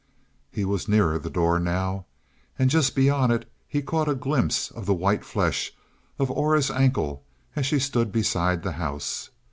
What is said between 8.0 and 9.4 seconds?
beside the house.